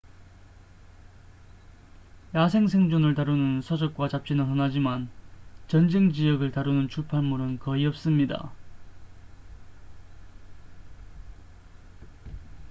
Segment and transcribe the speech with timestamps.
[2.33, 5.11] 야생 생존을 다루는 서적과 잡지는 흔하지만
[5.67, 8.51] 전쟁 지역을 다루는 출판물은 거의 없습니다